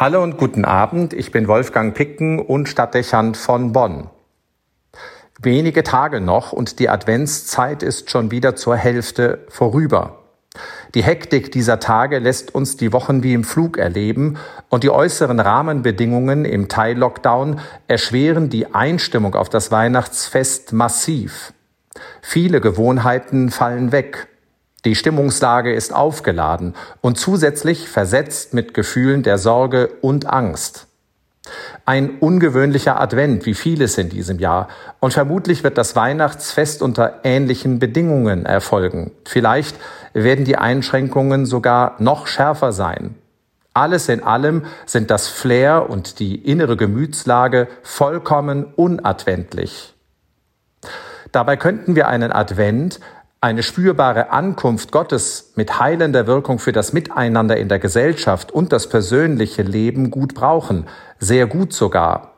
Hallo 0.00 0.22
und 0.22 0.36
guten 0.36 0.64
Abend, 0.64 1.12
ich 1.12 1.32
bin 1.32 1.48
Wolfgang 1.48 1.92
Picken 1.92 2.38
und 2.38 2.68
Stadtdechant 2.68 3.36
von 3.36 3.72
Bonn. 3.72 4.08
Wenige 5.42 5.82
Tage 5.82 6.20
noch 6.20 6.52
und 6.52 6.78
die 6.78 6.88
Adventszeit 6.88 7.82
ist 7.82 8.08
schon 8.08 8.30
wieder 8.30 8.54
zur 8.54 8.76
Hälfte 8.76 9.44
vorüber. 9.48 10.20
Die 10.94 11.02
Hektik 11.02 11.50
dieser 11.50 11.80
Tage 11.80 12.20
lässt 12.20 12.54
uns 12.54 12.76
die 12.76 12.92
Wochen 12.92 13.24
wie 13.24 13.34
im 13.34 13.42
Flug 13.42 13.76
erleben 13.76 14.36
und 14.68 14.84
die 14.84 14.90
äußeren 14.90 15.40
Rahmenbedingungen 15.40 16.44
im 16.44 16.68
Teil-Lockdown 16.68 17.58
erschweren 17.88 18.50
die 18.50 18.72
Einstimmung 18.72 19.34
auf 19.34 19.48
das 19.48 19.72
Weihnachtsfest 19.72 20.72
massiv. 20.72 21.52
Viele 22.22 22.60
Gewohnheiten 22.60 23.50
fallen 23.50 23.90
weg. 23.90 24.28
Die 24.84 24.94
Stimmungslage 24.94 25.72
ist 25.74 25.92
aufgeladen 25.92 26.74
und 27.00 27.18
zusätzlich 27.18 27.88
versetzt 27.88 28.54
mit 28.54 28.74
Gefühlen 28.74 29.22
der 29.22 29.38
Sorge 29.38 29.88
und 30.00 30.26
Angst. 30.26 30.86
Ein 31.84 32.18
ungewöhnlicher 32.18 33.00
Advent, 33.00 33.46
wie 33.46 33.54
vieles 33.54 33.98
in 33.98 34.08
diesem 34.08 34.38
Jahr. 34.38 34.68
Und 35.00 35.14
vermutlich 35.14 35.64
wird 35.64 35.78
das 35.78 35.96
Weihnachtsfest 35.96 36.82
unter 36.82 37.20
ähnlichen 37.24 37.78
Bedingungen 37.78 38.46
erfolgen. 38.46 39.12
Vielleicht 39.24 39.76
werden 40.12 40.44
die 40.44 40.58
Einschränkungen 40.58 41.46
sogar 41.46 41.96
noch 41.98 42.26
schärfer 42.26 42.72
sein. 42.72 43.14
Alles 43.74 44.08
in 44.08 44.22
allem 44.22 44.64
sind 44.86 45.10
das 45.10 45.28
Flair 45.28 45.88
und 45.88 46.18
die 46.18 46.36
innere 46.36 46.76
Gemütslage 46.76 47.68
vollkommen 47.82 48.64
unadventlich. 48.76 49.94
Dabei 51.32 51.56
könnten 51.56 51.94
wir 51.94 52.08
einen 52.08 52.32
Advent 52.32 53.00
eine 53.40 53.62
spürbare 53.62 54.30
Ankunft 54.30 54.90
Gottes 54.90 55.52
mit 55.54 55.78
heilender 55.78 56.26
Wirkung 56.26 56.58
für 56.58 56.72
das 56.72 56.92
Miteinander 56.92 57.56
in 57.56 57.68
der 57.68 57.78
Gesellschaft 57.78 58.50
und 58.50 58.72
das 58.72 58.88
persönliche 58.88 59.62
Leben 59.62 60.10
gut 60.10 60.34
brauchen, 60.34 60.86
sehr 61.20 61.46
gut 61.46 61.72
sogar. 61.72 62.32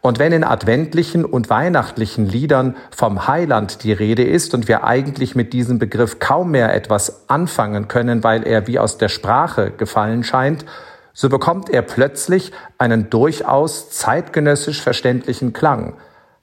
Und 0.00 0.18
wenn 0.18 0.32
in 0.32 0.44
adventlichen 0.44 1.24
und 1.24 1.50
weihnachtlichen 1.50 2.26
Liedern 2.26 2.76
vom 2.94 3.26
Heiland 3.26 3.82
die 3.82 3.92
Rede 3.92 4.22
ist 4.22 4.54
und 4.54 4.68
wir 4.68 4.84
eigentlich 4.84 5.34
mit 5.34 5.52
diesem 5.52 5.78
Begriff 5.78 6.18
kaum 6.20 6.52
mehr 6.52 6.74
etwas 6.74 7.28
anfangen 7.28 7.88
können, 7.88 8.22
weil 8.22 8.46
er 8.46 8.66
wie 8.66 8.78
aus 8.78 8.98
der 8.98 9.08
Sprache 9.08 9.72
gefallen 9.72 10.22
scheint, 10.22 10.64
so 11.12 11.28
bekommt 11.28 11.70
er 11.70 11.82
plötzlich 11.82 12.52
einen 12.76 13.10
durchaus 13.10 13.90
zeitgenössisch 13.90 14.80
verständlichen 14.80 15.52
Klang. 15.52 15.94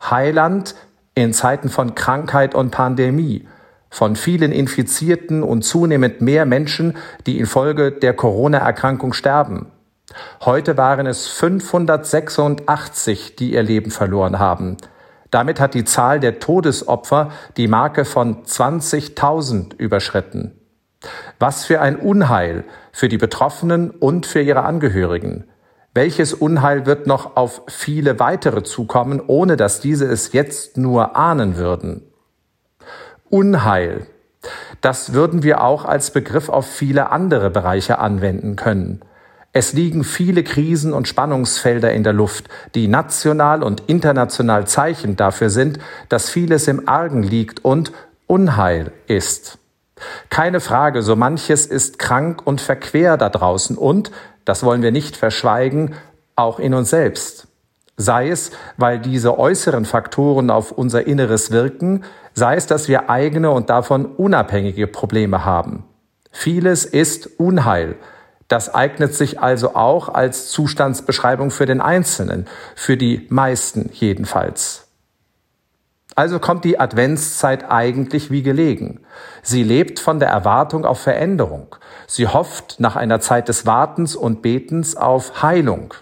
Heiland 0.02 0.76
in 1.14 1.32
Zeiten 1.32 1.70
von 1.70 1.96
Krankheit 1.96 2.54
und 2.56 2.72
Pandemie, 2.72 3.48
von 3.96 4.18
vielen 4.18 4.52
Infizierten 4.52 5.42
und 5.42 5.62
zunehmend 5.62 6.20
mehr 6.20 6.46
Menschen, 6.46 6.98
die 7.26 7.40
infolge 7.40 7.94
der 7.94 8.14
Corona-Erkrankung 8.14 9.14
sterben. 9.14 9.68
Heute 10.44 10.76
waren 10.76 11.08
es 11.08 11.28
586, 11.28 13.38
die 13.38 13.54
ihr 13.54 13.64
Leben 13.64 13.92
verloren 13.92 14.38
haben. 14.38 14.76
Damit 15.32 15.62
hat 15.62 15.76
die 15.76 15.86
Zahl 15.86 16.20
der 16.20 16.40
Todesopfer 16.40 17.32
die 17.56 17.70
Marke 17.70 18.04
von 18.04 18.44
20.000 18.44 19.78
überschritten. 19.78 20.60
Was 21.40 21.64
für 21.64 21.80
ein 21.80 21.96
Unheil 21.96 22.66
für 22.92 23.08
die 23.08 23.18
Betroffenen 23.18 23.92
und 23.92 24.26
für 24.26 24.42
ihre 24.42 24.64
Angehörigen. 24.64 25.46
Welches 25.94 26.34
Unheil 26.34 26.86
wird 26.86 27.08
noch 27.08 27.38
auf 27.38 27.62
viele 27.68 28.20
weitere 28.20 28.64
zukommen, 28.64 29.22
ohne 29.26 29.56
dass 29.56 29.80
diese 29.80 30.04
es 30.04 30.34
jetzt 30.34 30.76
nur 30.76 31.16
ahnen 31.16 31.56
würden? 31.56 32.12
Unheil. 33.30 34.06
Das 34.82 35.14
würden 35.14 35.42
wir 35.42 35.64
auch 35.64 35.86
als 35.86 36.12
Begriff 36.12 36.50
auf 36.50 36.68
viele 36.68 37.12
andere 37.12 37.50
Bereiche 37.50 38.00
anwenden 38.00 38.56
können. 38.56 39.02
Es 39.52 39.74
liegen 39.74 40.04
viele 40.04 40.44
Krisen 40.44 40.94
und 40.94 41.08
Spannungsfelder 41.08 41.92
in 41.92 42.04
der 42.04 42.14
Luft, 42.14 42.50
die 42.76 42.88
national 42.88 43.64
und 43.64 43.84
international 43.88 44.68
Zeichen 44.68 45.16
dafür 45.16 45.50
sind, 45.50 45.80
dass 46.10 46.30
vieles 46.30 46.68
im 46.68 46.88
Argen 46.88 47.24
liegt 47.24 47.64
und 47.64 47.92
Unheil 48.28 48.92
ist. 49.08 49.58
Keine 50.30 50.60
Frage, 50.60 51.02
so 51.02 51.16
manches 51.16 51.66
ist 51.66 52.00
krank 52.00 52.42
und 52.46 52.60
verquer 52.60 53.18
da 53.18 53.30
draußen 53.30 53.78
und, 53.78 54.12
das 54.44 54.64
wollen 54.64 54.82
wir 54.82 54.92
nicht 54.92 55.16
verschweigen, 55.16 55.96
auch 56.36 56.60
in 56.60 56.74
uns 56.74 56.90
selbst 56.90 57.48
sei 57.98 58.30
es, 58.30 58.52
weil 58.78 59.00
diese 59.00 59.38
äußeren 59.40 59.86
Faktoren 59.86 60.50
auf 60.50 60.72
unser 60.72 61.08
Inneres 61.08 61.52
wirken, 61.52 62.04
sei 62.34 62.56
es, 62.56 62.68
dass 62.68 62.88
wir 62.88 63.10
eigene 63.10 63.52
und 63.52 63.70
davon 63.70 64.06
unabhängige 64.06 64.88
Probleme 64.88 65.46
haben. 65.46 65.86
Vieles 66.32 66.86
ist 66.86 67.40
Unheil. 67.40 67.96
Das 68.48 68.74
eignet 68.74 69.16
sich 69.16 69.40
also 69.40 69.76
auch 69.76 70.10
als 70.10 70.50
Zustandsbeschreibung 70.50 71.50
für 71.50 71.66
den 71.66 71.82
Einzelnen, 71.82 72.46
für 72.76 72.98
die 72.98 73.26
meisten 73.30 73.90
jedenfalls. 73.94 74.86
Also 76.16 76.40
kommt 76.40 76.64
die 76.64 76.80
Adventszeit 76.80 77.70
eigentlich 77.70 78.32
wie 78.32 78.44
gelegen. 78.44 79.02
Sie 79.42 79.64
lebt 79.64 80.00
von 80.00 80.20
der 80.20 80.30
Erwartung 80.30 80.86
auf 80.86 81.00
Veränderung. 81.00 81.76
Sie 82.08 82.28
hofft 82.28 82.80
nach 82.80 82.96
einer 82.96 83.20
Zeit 83.20 83.50
des 83.50 83.66
Wartens 83.66 84.16
und 84.16 84.42
Betens 84.42 84.96
auf 84.96 85.42
Heilung. 85.42 85.94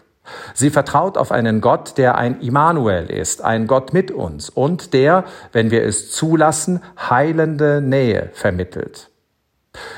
Sie 0.54 0.70
vertraut 0.70 1.18
auf 1.18 1.32
einen 1.32 1.62
Gott, 1.62 1.98
der 1.98 2.16
ein 2.16 2.40
Immanuel 2.40 3.10
ist, 3.10 3.44
ein 3.44 3.68
Gott 3.68 3.94
mit 3.94 4.12
uns 4.12 4.50
und 4.50 4.94
der, 4.94 5.26
wenn 5.52 5.72
wir 5.72 5.84
es 5.84 6.12
zulassen, 6.12 6.82
heilende 6.98 7.82
Nähe 7.82 8.30
vermittelt. 8.34 9.10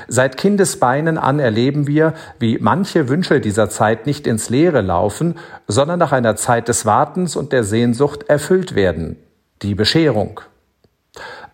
Seit 0.08 0.36
Kindesbeinen 0.36 1.18
an 1.18 1.38
erleben 1.38 1.86
wir, 1.86 2.14
wie 2.38 2.58
manche 2.58 3.08
Wünsche 3.08 3.40
dieser 3.40 3.68
Zeit 3.68 4.06
nicht 4.06 4.26
ins 4.26 4.48
Leere 4.48 4.80
laufen, 4.80 5.36
sondern 5.68 5.98
nach 5.98 6.12
einer 6.12 6.36
Zeit 6.36 6.68
des 6.68 6.86
Wartens 6.86 7.36
und 7.36 7.52
der 7.52 7.62
Sehnsucht 7.62 8.24
erfüllt 8.28 8.74
werden. 8.74 9.16
Die 9.62 9.74
Bescherung 9.74 10.40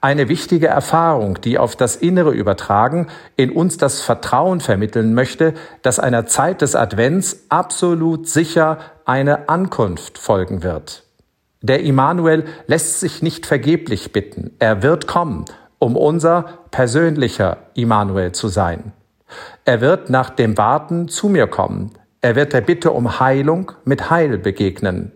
eine 0.03 0.29
wichtige 0.29 0.67
Erfahrung, 0.67 1.41
die 1.41 1.59
auf 1.59 1.77
das 1.77 1.95
Innere 1.95 2.33
übertragen, 2.33 3.07
in 3.37 3.53
uns 3.53 3.79
das 3.79 4.01
Vertrauen 4.01 4.59
vermitteln 4.59 5.15
möchte, 5.15 5.55
dass 5.83 6.01
einer 6.01 6.27
Zeit 6.27 6.61
des 6.61 6.75
Advents 6.75 7.47
absolut 7.49 8.29
sicher 8.29 8.79
eine 9.05 9.49
Ankunft 9.49 10.19
folgen 10.19 10.65
wird. 10.65 11.05
Der 11.63 11.85
Immanuel 11.85 12.45
lässt 12.67 12.99
sich 12.99 13.23
nicht 13.23 13.47
vergeblich 13.47 14.13
bitten. 14.13 14.51
Er 14.59 14.83
wird 14.83 15.07
kommen, 15.07 15.45
um 15.79 15.97
unser 15.97 16.59
persönlicher 16.73 17.59
Immanuel 17.75 18.33
zu 18.33 18.49
sein. 18.49 18.93
Er 19.65 19.81
wird 19.81 20.11
nach 20.11 20.31
dem 20.31 20.59
Warten 20.59 21.07
zu 21.07 21.29
mir 21.29 21.47
kommen. 21.47 21.93
Er 22.21 22.35
wird 22.35 22.53
der 22.53 22.61
Bitte 22.61 22.91
um 22.91 23.21
Heilung 23.21 23.71
mit 23.85 24.11
Heil 24.11 24.37
begegnen. 24.39 25.13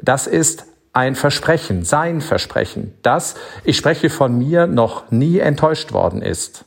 Das 0.00 0.26
ist 0.26 0.64
ein 0.92 1.14
Versprechen, 1.14 1.84
sein 1.84 2.20
Versprechen, 2.20 2.94
das, 3.02 3.34
ich 3.64 3.76
spreche 3.76 4.10
von 4.10 4.36
mir, 4.36 4.66
noch 4.66 5.10
nie 5.10 5.38
enttäuscht 5.38 5.92
worden 5.92 6.20
ist. 6.20 6.64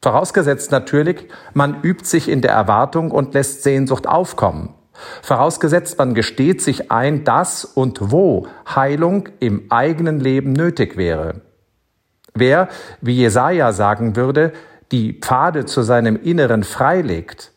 Vorausgesetzt 0.00 0.70
natürlich, 0.70 1.28
man 1.52 1.82
übt 1.82 2.04
sich 2.06 2.28
in 2.28 2.40
der 2.40 2.52
Erwartung 2.52 3.10
und 3.10 3.34
lässt 3.34 3.62
Sehnsucht 3.62 4.06
aufkommen. 4.06 4.74
Vorausgesetzt, 5.22 5.98
man 5.98 6.14
gesteht 6.14 6.62
sich 6.62 6.90
ein, 6.90 7.24
dass 7.24 7.64
und 7.64 8.10
wo 8.10 8.46
Heilung 8.74 9.28
im 9.40 9.70
eigenen 9.70 10.20
Leben 10.20 10.52
nötig 10.52 10.96
wäre. 10.96 11.42
Wer, 12.34 12.68
wie 13.00 13.14
Jesaja 13.16 13.72
sagen 13.72 14.16
würde, 14.16 14.52
die 14.92 15.14
Pfade 15.14 15.64
zu 15.64 15.82
seinem 15.82 16.16
Inneren 16.16 16.62
freilegt, 16.62 17.52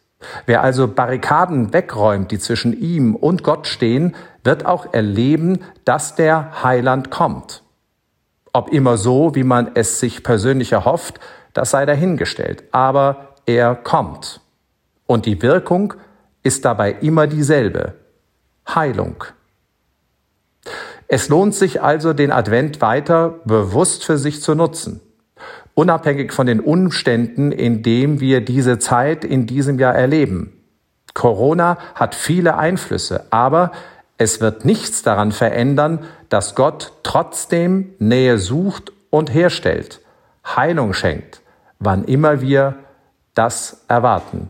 Wer 0.46 0.64
also 0.64 0.88
Barrikaden 0.88 1.74
wegräumt, 1.74 2.32
die 2.32 2.40
zwischen 2.40 2.80
ihm 2.80 3.16
und 3.16 3.44
Gott 3.44 3.68
stehen, 3.68 4.16
wird 4.44 4.66
auch 4.66 4.94
erleben, 4.94 5.60
dass 5.86 6.16
der 6.16 6.64
Heiland 6.64 7.10
kommt. 7.10 7.64
Ob 8.52 8.70
immer 8.70 8.98
so, 8.98 9.36
wie 9.36 9.44
man 9.44 9.72
es 9.76 10.00
sich 10.00 10.24
persönlich 10.24 10.72
erhofft, 10.72 11.20
das 11.54 11.72
sei 11.72 11.86
dahingestellt. 11.86 12.64
Aber 12.72 13.36
er 13.46 13.76
kommt. 13.76 14.42
Und 15.06 15.26
die 15.26 15.42
Wirkung 15.42 15.94
ist 16.44 16.66
dabei 16.66 16.92
immer 16.92 17.28
dieselbe. 17.28 17.96
Heilung. 18.68 19.24
Es 21.08 21.30
lohnt 21.30 21.56
sich 21.56 21.82
also, 21.82 22.14
den 22.14 22.32
Advent 22.32 22.82
weiter 22.82 23.40
bewusst 23.46 24.04
für 24.04 24.18
sich 24.18 24.42
zu 24.42 24.54
nutzen 24.54 25.02
unabhängig 25.80 26.34
von 26.34 26.46
den 26.46 26.60
Umständen, 26.60 27.54
in 27.54 27.84
dem 27.84 28.20
wir 28.20 28.42
diese 28.42 28.80
Zeit 28.80 29.24
in 29.24 29.48
diesem 29.48 29.80
Jahr 29.80 29.96
erleben. 29.96 30.52
Corona 31.14 31.78
hat 31.96 32.16
viele 32.16 32.58
Einflüsse, 32.58 33.28
aber 33.30 33.72
es 34.18 34.42
wird 34.42 34.66
nichts 34.66 35.04
daran 35.04 35.32
verändern, 35.32 36.00
dass 36.28 36.54
Gott 36.54 36.92
trotzdem 37.04 37.94
Nähe 37.98 38.40
sucht 38.40 38.92
und 39.10 39.34
herstellt, 39.34 40.02
Heilung 40.46 40.94
schenkt, 40.94 41.40
wann 41.80 42.04
immer 42.04 42.42
wir 42.42 42.76
das 43.34 43.86
erwarten. 43.88 44.50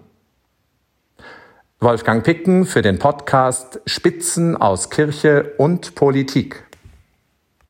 Wolfgang 1.80 2.24
Picken 2.24 2.66
für 2.66 2.81
den 2.81 2.98
Podcast 2.98 3.81
Spitzen 3.86 4.58
aus 4.58 4.90
Kirche 4.90 5.54
und 5.60 5.94
Politik. 5.94 6.69